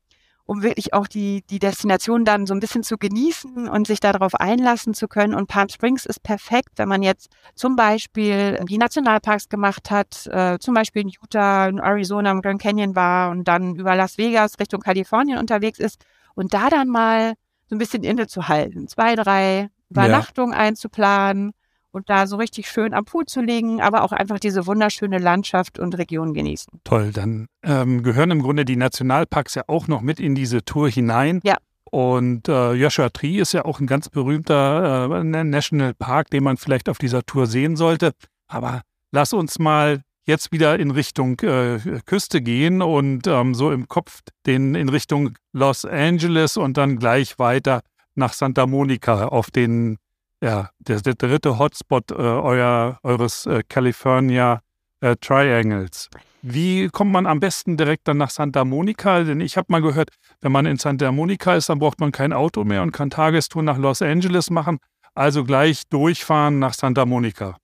[0.46, 4.34] um wirklich auch die, die Destination dann so ein bisschen zu genießen und sich darauf
[4.36, 5.34] einlassen zu können.
[5.34, 10.58] Und Palm Springs ist perfekt, wenn man jetzt zum Beispiel die Nationalparks gemacht hat, äh,
[10.58, 14.58] zum Beispiel in Utah, in Arizona, im Grand Canyon war und dann über Las Vegas
[14.60, 16.04] Richtung Kalifornien unterwegs ist
[16.36, 17.34] und da dann mal
[17.68, 20.60] so ein bisschen innezuhalten, zwei, drei Übernachtungen ja.
[20.60, 21.52] einzuplanen
[21.90, 25.78] und da so richtig schön am Pool zu liegen, aber auch einfach diese wunderschöne Landschaft
[25.78, 26.80] und Region genießen.
[26.84, 30.88] Toll, dann ähm, gehören im Grunde die Nationalparks ja auch noch mit in diese Tour
[30.88, 31.40] hinein.
[31.42, 31.56] Ja.
[31.90, 36.88] Und äh, Joshua Tree ist ja auch ein ganz berühmter äh, Nationalpark, den man vielleicht
[36.88, 38.12] auf dieser Tour sehen sollte.
[38.48, 43.88] Aber lass uns mal jetzt wieder in Richtung äh, Küste gehen und ähm, so im
[43.88, 47.80] Kopf den in Richtung Los Angeles und dann gleich weiter
[48.14, 49.98] nach Santa Monica auf den
[50.42, 54.60] ja, der, der dritte Hotspot äh, euer, eures äh, California
[55.00, 56.10] äh, Triangles.
[56.42, 59.24] Wie kommt man am besten direkt dann nach Santa Monica?
[59.24, 60.10] Denn ich habe mal gehört,
[60.40, 63.62] wenn man in Santa Monica ist, dann braucht man kein Auto mehr und kann Tagestour
[63.62, 64.78] nach Los Angeles machen.
[65.14, 67.56] Also gleich durchfahren nach Santa Monica.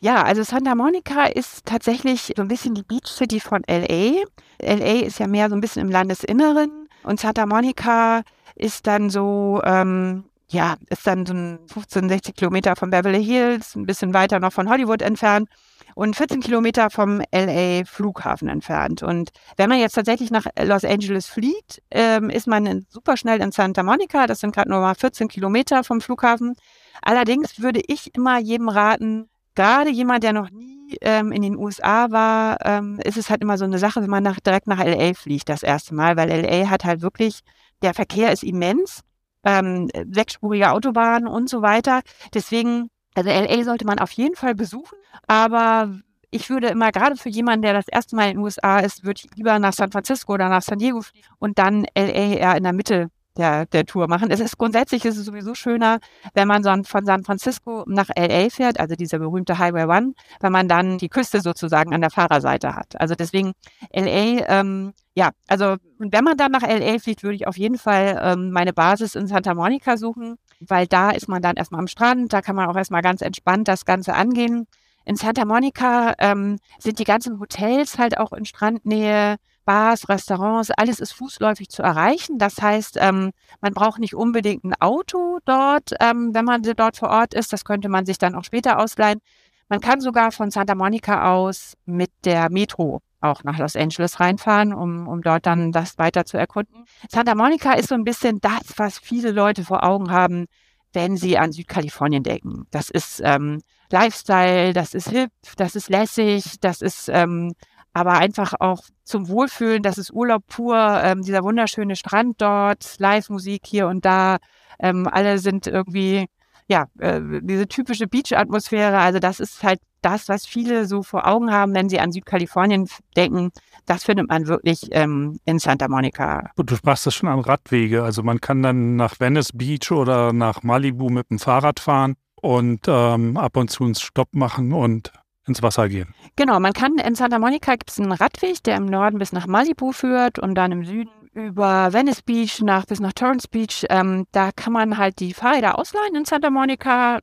[0.00, 4.22] Ja, also Santa Monica ist tatsächlich so ein bisschen die Beach City von LA.
[4.62, 8.22] LA ist ja mehr so ein bisschen im Landesinneren und Santa Monica
[8.54, 13.74] ist dann so ähm, ja, ist dann so ein 15, 60 Kilometer von Beverly Hills,
[13.74, 15.48] ein bisschen weiter noch von Hollywood entfernt
[15.94, 19.02] und 14 Kilometer vom LA Flughafen entfernt.
[19.02, 23.52] Und wenn man jetzt tatsächlich nach Los Angeles fliegt, ähm, ist man super schnell in
[23.52, 24.26] Santa Monica.
[24.26, 26.54] Das sind gerade nur mal 14 Kilometer vom Flughafen.
[27.02, 29.28] Allerdings würde ich immer jedem raten,
[29.58, 33.58] gerade jemand, der noch nie ähm, in den USA war, ähm, ist es halt immer
[33.58, 36.70] so eine Sache, wenn man nach, direkt nach LA fliegt das erste Mal, weil LA
[36.70, 37.40] hat halt wirklich,
[37.82, 39.00] der Verkehr ist immens
[39.44, 42.02] ähm, sechsspurige Autobahnen und so weiter.
[42.34, 45.92] Deswegen, also LA sollte man auf jeden Fall besuchen, aber
[46.30, 49.20] ich würde immer gerade für jemanden, der das erste Mal in den USA ist, würde
[49.24, 52.62] ich lieber nach San Francisco oder nach San Diego fliegen und dann LA eher in
[52.62, 54.30] der Mitte der, der Tour machen.
[54.30, 56.00] Es ist grundsätzlich ist es sowieso schöner,
[56.34, 60.52] wenn man so von San Francisco nach LA fährt, also dieser berühmte Highway One, wenn
[60.52, 63.00] man dann die Küste sozusagen an der Fahrerseite hat.
[63.00, 63.52] Also deswegen
[63.92, 68.20] LA, ähm, ja, also wenn man dann nach LA fliegt, würde ich auf jeden Fall
[68.22, 72.32] ähm, meine Basis in Santa Monica suchen, weil da ist man dann erstmal am Strand,
[72.32, 74.66] da kann man auch erstmal ganz entspannt das Ganze angehen.
[75.04, 79.36] In Santa Monica ähm, sind die ganzen Hotels halt auch in Strandnähe.
[79.68, 82.38] Bars, Restaurants, alles ist fußläufig zu erreichen.
[82.38, 87.10] Das heißt, ähm, man braucht nicht unbedingt ein Auto dort, ähm, wenn man dort vor
[87.10, 87.52] Ort ist.
[87.52, 89.20] Das könnte man sich dann auch später ausleihen.
[89.68, 94.72] Man kann sogar von Santa Monica aus mit der Metro auch nach Los Angeles reinfahren,
[94.72, 96.86] um, um dort dann das weiter zu erkunden.
[97.10, 100.46] Santa Monica ist so ein bisschen das, was viele Leute vor Augen haben,
[100.94, 102.66] wenn sie an Südkalifornien denken.
[102.70, 107.52] Das ist ähm, Lifestyle, das ist hip, das ist lässig, das ist ähm,
[107.98, 113.62] aber einfach auch zum Wohlfühlen, das ist Urlaub pur, ähm, dieser wunderschöne Strand dort, Live-Musik
[113.66, 114.36] hier und da,
[114.78, 116.26] ähm, alle sind irgendwie,
[116.68, 121.50] ja, äh, diese typische Beach-Atmosphäre, also das ist halt das, was viele so vor Augen
[121.50, 123.50] haben, wenn sie an Südkalifornien denken,
[123.84, 126.50] das findet man wirklich ähm, in Santa Monica.
[126.56, 130.62] Du sprachst das schon an Radwege, also man kann dann nach Venice Beach oder nach
[130.62, 135.12] Malibu mit dem Fahrrad fahren und ähm, ab und zu einen Stopp machen und
[135.48, 136.14] ins Wasser gehen.
[136.36, 139.46] Genau, man kann in Santa Monica gibt es einen Radweg, der im Norden bis nach
[139.46, 143.86] Malibu führt und dann im Süden über Venice Beach nach bis nach Torrance Beach.
[143.90, 147.18] Ähm, da kann man halt die Fahrräder ausleihen in Santa Monica.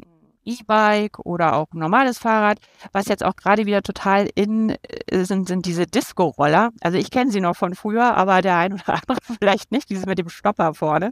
[0.46, 2.60] E-Bike oder auch ein normales Fahrrad.
[2.92, 6.72] Was jetzt auch gerade wieder total in äh, sind, sind diese Disco-Roller.
[6.82, 10.06] Also ich kenne sie noch von früher, aber der ein oder andere vielleicht nicht, dieses
[10.06, 11.12] mit dem Stopper vorne.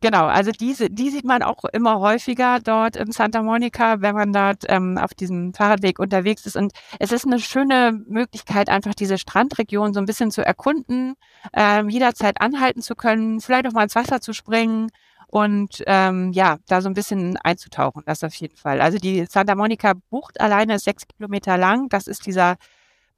[0.00, 4.32] Genau, also diese, die sieht man auch immer häufiger dort in Santa Monica, wenn man
[4.32, 6.56] dort ähm, auf diesem Fahrradweg unterwegs ist.
[6.56, 11.14] Und es ist eine schöne Möglichkeit, einfach diese Strandregion so ein bisschen zu erkunden,
[11.54, 14.88] ähm, jederzeit anhalten zu können, vielleicht auch mal ins Wasser zu springen
[15.30, 18.80] und ähm, ja, da so ein bisschen einzutauchen, das auf jeden Fall.
[18.80, 21.90] Also die Santa Monica Bucht alleine ist sechs Kilometer lang.
[21.90, 22.56] Das ist dieser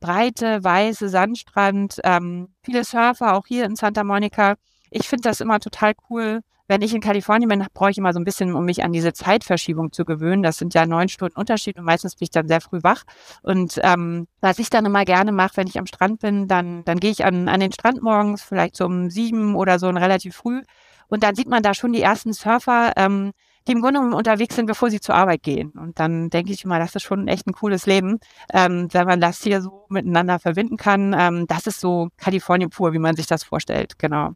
[0.00, 2.00] breite, weiße Sandstrand.
[2.02, 4.56] Ähm, viele Surfer, auch hier in Santa Monica.
[4.90, 6.40] Ich finde das immer total cool.
[6.66, 9.12] Wenn ich in Kalifornien bin, brauche ich immer so ein bisschen, um mich an diese
[9.12, 10.42] Zeitverschiebung zu gewöhnen.
[10.42, 13.04] Das sind ja neun Stunden Unterschied und meistens bin ich dann sehr früh wach.
[13.42, 16.98] Und ähm, was ich dann immer gerne mache, wenn ich am Strand bin, dann, dann
[16.98, 20.62] gehe ich an, an den Strand morgens, vielleicht so um sieben oder so relativ früh
[21.10, 23.32] und dann sieht man da schon die ersten Surfer, ähm,
[23.68, 25.70] die im Grunde genommen unterwegs sind, bevor sie zur Arbeit gehen.
[25.70, 28.18] Und dann denke ich immer, das ist schon echt ein cooles Leben,
[28.52, 31.14] ähm, wenn man das hier so miteinander verbinden kann.
[31.18, 34.30] Ähm, das ist so Kalifornien pur, wie man sich das vorstellt, genau.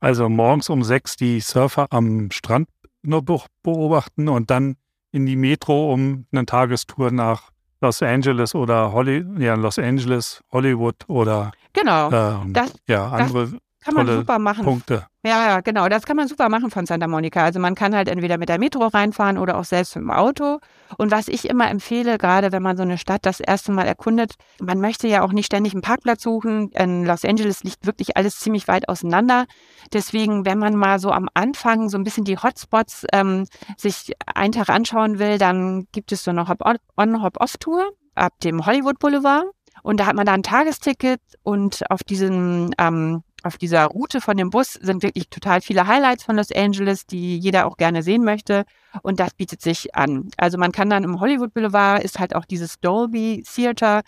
[0.00, 2.68] Also morgens um sechs die Surfer am Strand
[3.02, 4.76] nur beobachten und dann
[5.10, 11.08] in die Metro, um eine Tagestour nach Los Angeles oder Holly, ja, Los Angeles, Hollywood
[11.08, 12.10] oder genau.
[12.10, 14.64] Ähm, das, ja, andere das kann man super machen.
[14.64, 15.06] Punkte.
[15.24, 15.88] Ja, ja, genau.
[15.88, 17.42] Das kann man super machen von Santa Monica.
[17.42, 20.58] Also man kann halt entweder mit der Metro reinfahren oder auch selbst mit dem Auto.
[20.96, 24.34] Und was ich immer empfehle, gerade wenn man so eine Stadt das erste Mal erkundet,
[24.60, 26.70] man möchte ja auch nicht ständig einen Parkplatz suchen.
[26.70, 29.46] In Los Angeles liegt wirklich alles ziemlich weit auseinander.
[29.92, 34.52] Deswegen, wenn man mal so am Anfang so ein bisschen die Hotspots ähm, sich einen
[34.52, 39.44] Tag anschauen will, dann gibt es so eine Hop-on-Hop-off-Tour ab dem Hollywood Boulevard.
[39.82, 44.36] Und da hat man da ein Tagesticket und auf diesem ähm, auf dieser Route von
[44.36, 48.24] dem Bus sind wirklich total viele Highlights von Los Angeles, die jeder auch gerne sehen
[48.24, 48.64] möchte.
[49.02, 50.30] Und das bietet sich an.
[50.36, 54.02] Also man kann dann im Hollywood Boulevard ist halt auch dieses Dolby Theater,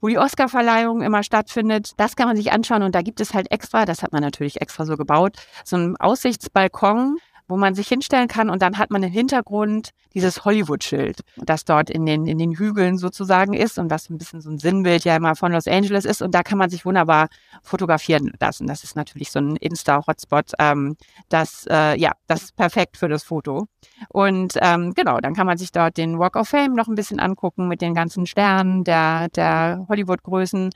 [0.00, 1.92] wo die Oscarverleihung immer stattfindet.
[1.96, 4.60] Das kann man sich anschauen und da gibt es halt extra, das hat man natürlich
[4.60, 7.18] extra so gebaut, so einen Aussichtsbalkon
[7.52, 11.90] wo man sich hinstellen kann und dann hat man im Hintergrund dieses Hollywood-Schild, das dort
[11.90, 15.16] in den, in den Hügeln sozusagen ist und was ein bisschen so ein Sinnbild ja
[15.16, 17.28] immer von Los Angeles ist und da kann man sich wunderbar
[17.62, 18.66] fotografieren lassen.
[18.66, 20.96] Das ist natürlich so ein Insta-Hotspot, ähm,
[21.28, 23.68] das, äh, ja, das ist perfekt für das Foto.
[24.08, 27.20] Und ähm, genau, dann kann man sich dort den Walk of Fame noch ein bisschen
[27.20, 30.70] angucken mit den ganzen Sternen der, der Hollywood-Größen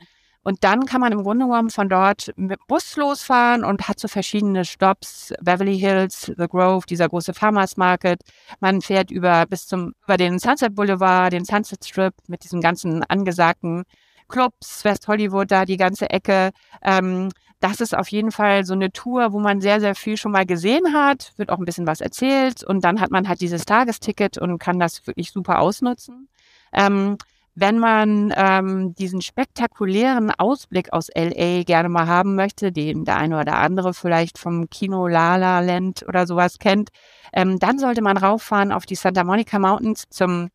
[0.47, 4.07] und dann kann man im Grunde genommen von dort mit Bus losfahren und hat so
[4.07, 8.21] verschiedene Stops, Beverly Hills, The Grove, dieser große Farmers Market.
[8.61, 13.03] Man fährt über bis zum über den Sunset Boulevard, den Sunset Strip mit diesen ganzen
[13.03, 13.83] angesagten
[14.29, 16.51] Clubs, West Hollywood, da die ganze Ecke.
[16.81, 17.27] Ähm,
[17.59, 20.45] das ist auf jeden Fall so eine Tour, wo man sehr, sehr viel schon mal
[20.45, 24.37] gesehen hat, wird auch ein bisschen was erzählt und dann hat man halt dieses Tagesticket
[24.37, 26.29] und kann das wirklich super ausnutzen.
[26.71, 27.17] Ähm,
[27.59, 33.39] wenn man ähm, diesen spektakulären Ausblick aus LA gerne mal haben möchte, den der eine
[33.39, 36.89] oder andere vielleicht vom Kino La La Land oder sowas kennt,
[37.33, 40.49] ähm, dann sollte man rauffahren auf die Santa Monica Mountains zum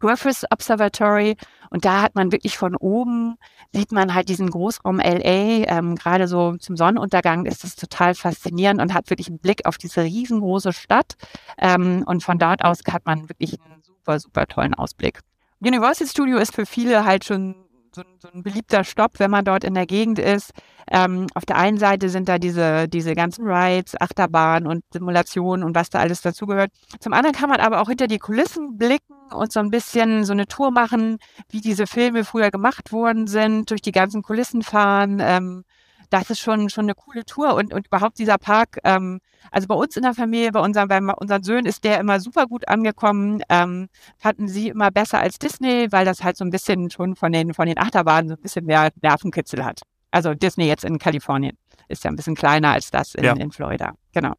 [0.00, 1.36] Griffiths Observatory
[1.70, 3.36] und da hat man wirklich von oben
[3.72, 5.66] sieht man halt diesen Großraum LA.
[5.66, 9.78] Ähm, Gerade so zum Sonnenuntergang ist das total faszinierend und hat wirklich einen Blick auf
[9.78, 11.14] diese riesengroße Stadt.
[11.56, 15.20] Ähm, und von dort aus hat man wirklich einen super, super tollen Ausblick.
[15.60, 17.54] Universal Studio ist für viele halt schon
[17.94, 20.52] so, so, ein beliebter Stopp, wenn man dort in der Gegend ist.
[20.90, 25.74] Ähm, auf der einen Seite sind da diese, diese ganzen Rides, Achterbahn und Simulationen und
[25.74, 26.70] was da alles dazugehört.
[27.00, 30.32] Zum anderen kann man aber auch hinter die Kulissen blicken und so ein bisschen so
[30.32, 31.18] eine Tour machen,
[31.48, 35.18] wie diese Filme früher gemacht worden sind, durch die ganzen Kulissen fahren.
[35.20, 35.64] Ähm,
[36.10, 39.74] das ist schon, schon eine coole Tour und, und überhaupt dieser Park, ähm, also bei
[39.74, 43.42] uns in der Familie, bei unseren, bei unseren Söhnen ist der immer super gut angekommen,
[43.48, 47.32] ähm, fanden sie immer besser als Disney, weil das halt so ein bisschen schon von
[47.32, 49.80] den, von den Achterbahnen so ein bisschen mehr Nervenkitzel hat.
[50.10, 51.56] Also Disney jetzt in Kalifornien
[51.88, 53.34] ist ja ein bisschen kleiner als das in, ja.
[53.34, 53.92] in Florida.
[54.12, 54.32] Genau.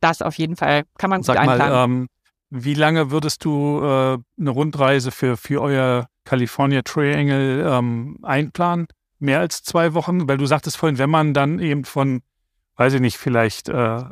[0.00, 1.74] Das auf jeden Fall kann man Sag gut einplanen.
[1.74, 2.08] Mal, ähm,
[2.50, 8.86] wie lange würdest du äh, eine Rundreise für, für euer California Triangle ähm, einplanen?
[9.22, 10.28] Mehr als zwei Wochen?
[10.28, 12.22] Weil du sagtest vorhin, wenn man dann eben von,
[12.76, 14.04] weiß ich nicht, vielleicht äh,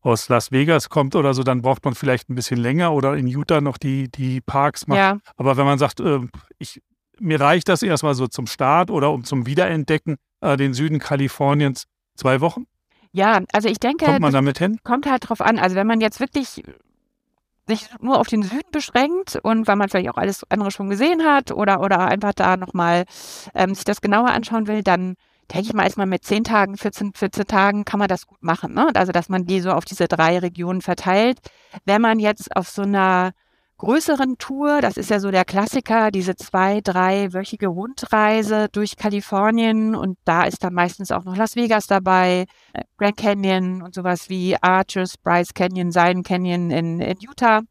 [0.00, 3.26] aus Las Vegas kommt oder so, dann braucht man vielleicht ein bisschen länger oder in
[3.26, 4.98] Utah noch die, die Parks macht.
[4.98, 5.18] Ja.
[5.36, 6.20] Aber wenn man sagt, äh,
[6.58, 6.82] ich,
[7.18, 11.84] mir reicht das erstmal so zum Start oder um zum Wiederentdecken äh, den Süden Kaliforniens,
[12.16, 12.66] zwei Wochen?
[13.12, 14.78] Ja, also ich denke, kommt man damit hin?
[14.84, 15.58] Kommt halt drauf an.
[15.58, 16.62] Also wenn man jetzt wirklich
[17.70, 21.24] sich nur auf den Süden beschränkt und weil man vielleicht auch alles andere schon gesehen
[21.24, 23.04] hat oder, oder einfach da nochmal
[23.54, 25.16] ähm, sich das genauer anschauen will, dann
[25.52, 28.74] denke ich mal, erstmal mit 10 Tagen, 14, 14 Tagen kann man das gut machen.
[28.74, 28.90] Ne?
[28.94, 31.38] Also, dass man die so auf diese drei Regionen verteilt.
[31.84, 33.32] Wenn man jetzt auf so einer
[33.80, 40.18] größeren Tour, das ist ja so der Klassiker, diese zwei, dreiwöchige Rundreise durch Kalifornien und
[40.26, 44.54] da ist dann meistens auch noch Las Vegas dabei, äh, Grand Canyon und sowas wie
[44.60, 47.62] Arches, Bryce Canyon, Zion Canyon in, in Utah.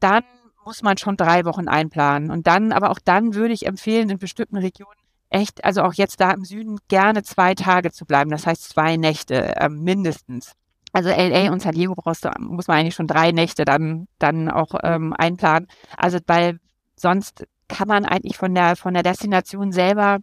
[0.00, 0.24] Dann
[0.64, 4.18] muss man schon drei Wochen einplanen und dann, aber auch dann würde ich empfehlen, in
[4.18, 4.96] bestimmten Regionen
[5.28, 8.30] echt, also auch jetzt da im Süden, gerne zwei Tage zu bleiben.
[8.30, 10.54] Das heißt zwei Nächte äh, mindestens.
[10.92, 14.50] Also LA und San Diego brauchst du, muss man eigentlich schon drei Nächte dann, dann
[14.50, 15.68] auch ähm, einplanen.
[15.96, 16.58] Also weil
[16.96, 20.18] sonst kann man eigentlich von der, von der Destination selber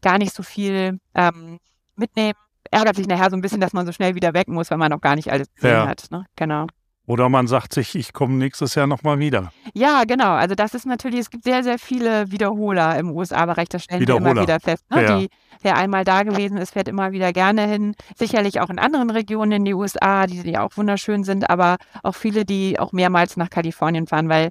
[0.00, 1.58] gar nicht so viel ähm,
[1.96, 2.38] mitnehmen.
[2.70, 4.90] Ärgert sich nachher so ein bisschen, dass man so schnell wieder weg muss, weil man
[4.90, 5.88] noch gar nicht alles gesehen ja.
[5.88, 6.06] hat.
[6.10, 6.24] Ne?
[6.36, 6.66] Genau.
[7.06, 9.52] Oder man sagt sich, ich komme nächstes Jahr nochmal wieder.
[9.74, 10.32] Ja, genau.
[10.32, 14.16] Also das ist natürlich, es gibt sehr, sehr viele Wiederholer im USA-Bereich, das stellen wir
[14.16, 14.84] immer wieder fest.
[14.90, 15.02] Ne?
[15.02, 15.18] Ja.
[15.18, 15.28] Die,
[15.62, 17.94] wer einmal da gewesen ist, fährt immer wieder gerne hin.
[18.16, 22.14] Sicherlich auch in anderen Regionen in die USA, die, die auch wunderschön sind, aber auch
[22.14, 24.50] viele, die auch mehrmals nach Kalifornien fahren, weil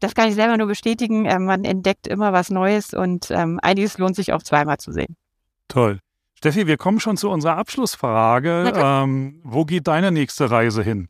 [0.00, 1.26] das kann ich selber nur bestätigen.
[1.26, 5.16] Äh, man entdeckt immer was Neues und ähm, einiges lohnt sich auch zweimal zu sehen.
[5.68, 5.98] Toll.
[6.38, 8.72] Steffi, wir kommen schon zu unserer Abschlussfrage.
[8.74, 11.06] Ähm, wo geht deine nächste Reise hin?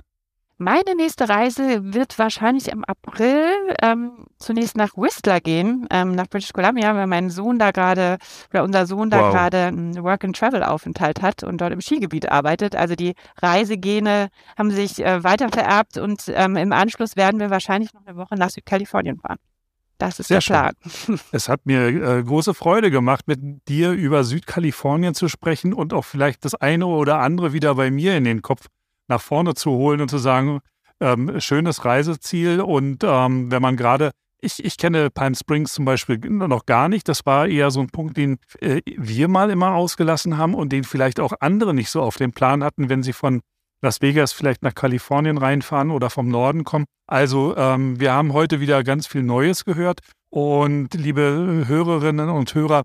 [0.62, 3.46] Meine nächste Reise wird wahrscheinlich im April
[3.82, 8.18] ähm, zunächst nach Whistler gehen, ähm, nach British Columbia, weil mein Sohn da gerade,
[8.50, 9.32] oder unser Sohn da wow.
[9.32, 12.76] gerade einen Work-and-Travel-Aufenthalt hat und dort im Skigebiet arbeitet.
[12.76, 17.92] Also die Reisegene haben sich äh, weiter vererbt und ähm, im Anschluss werden wir wahrscheinlich
[17.92, 19.38] noch eine Woche nach Südkalifornien fahren.
[19.98, 20.72] Das ist Sehr der Plan.
[20.86, 21.20] Schön.
[21.32, 26.04] Es hat mir äh, große Freude gemacht, mit dir über Südkalifornien zu sprechen und auch
[26.04, 28.68] vielleicht das eine oder andere wieder bei mir in den Kopf
[29.08, 30.60] nach vorne zu holen und zu sagen,
[31.00, 32.60] ähm, schönes Reiseziel.
[32.60, 37.08] Und ähm, wenn man gerade, ich, ich kenne Palm Springs zum Beispiel noch gar nicht.
[37.08, 40.84] Das war eher so ein Punkt, den äh, wir mal immer ausgelassen haben und den
[40.84, 43.40] vielleicht auch andere nicht so auf dem Plan hatten, wenn sie von
[43.84, 46.84] Las Vegas vielleicht nach Kalifornien reinfahren oder vom Norden kommen.
[47.08, 50.00] Also ähm, wir haben heute wieder ganz viel Neues gehört.
[50.30, 52.84] Und liebe Hörerinnen und Hörer,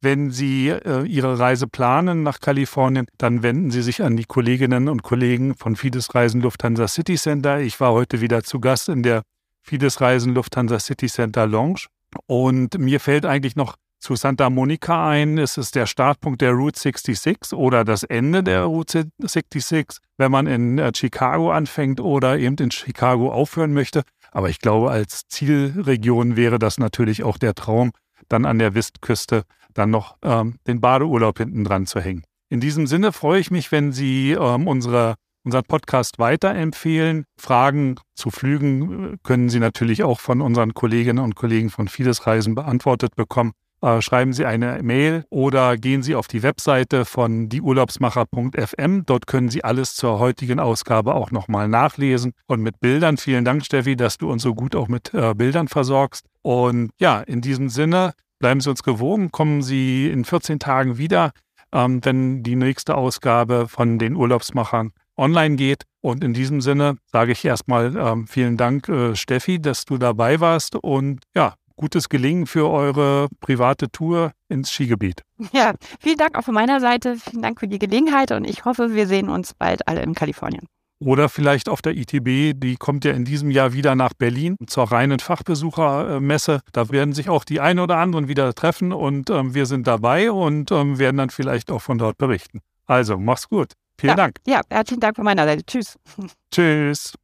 [0.00, 4.88] wenn Sie äh, Ihre Reise planen nach Kalifornien, dann wenden Sie sich an die Kolleginnen
[4.88, 7.60] und Kollegen von Fides Reisen Lufthansa City Center.
[7.60, 9.22] Ich war heute wieder zu Gast in der
[9.62, 11.86] Fides Reisen Lufthansa City Center Lounge.
[12.26, 15.38] Und mir fällt eigentlich noch zu Santa Monica ein.
[15.38, 20.46] Es ist der Startpunkt der Route 66 oder das Ende der Route 66, wenn man
[20.46, 24.02] in äh, Chicago anfängt oder eben in Chicago aufhören möchte.
[24.30, 27.90] Aber ich glaube, als Zielregion wäre das natürlich auch der Traum,
[28.28, 32.24] dann an der Westküste dann noch ähm, den Badeurlaub hinten dran zu hängen.
[32.50, 37.24] In diesem Sinne freue ich mich, wenn Sie ähm, unsere, unseren Podcast weiterempfehlen.
[37.38, 42.26] Fragen zu Flügen äh, können Sie natürlich auch von unseren Kolleginnen und Kollegen von Fides
[42.26, 43.52] Reisen beantwortet bekommen.
[43.80, 49.04] Äh, schreiben Sie eine Mail oder gehen Sie auf die Webseite von dieurlaubsmacher.fm.
[49.06, 53.16] Dort können Sie alles zur heutigen Ausgabe auch nochmal nachlesen und mit Bildern.
[53.16, 56.26] Vielen Dank, Steffi, dass du uns so gut auch mit äh, Bildern versorgst.
[56.42, 61.32] Und ja, in diesem Sinne Bleiben Sie uns gewogen, kommen Sie in 14 Tagen wieder,
[61.72, 65.82] ähm, wenn die nächste Ausgabe von den Urlaubsmachern online geht.
[66.00, 70.38] Und in diesem Sinne sage ich erstmal ähm, vielen Dank, äh, Steffi, dass du dabei
[70.38, 75.22] warst und ja, gutes Gelingen für eure private Tour ins Skigebiet.
[75.52, 77.16] Ja, vielen Dank auch von meiner Seite.
[77.16, 80.66] Vielen Dank für die Gelegenheit und ich hoffe, wir sehen uns bald alle in Kalifornien.
[81.00, 84.90] Oder vielleicht auf der ITB, die kommt ja in diesem Jahr wieder nach Berlin zur
[84.90, 86.60] reinen Fachbesuchermesse.
[86.72, 90.32] Da werden sich auch die einen oder anderen wieder treffen und ähm, wir sind dabei
[90.32, 92.60] und ähm, werden dann vielleicht auch von dort berichten.
[92.86, 93.74] Also, mach's gut.
[94.00, 94.38] Vielen ja, Dank.
[94.46, 95.64] Ja, herzlichen Dank von meiner Seite.
[95.64, 95.96] Tschüss.
[96.52, 97.14] Tschüss.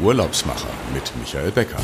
[0.00, 1.80] Urlaubsmacher mit Michael Becker.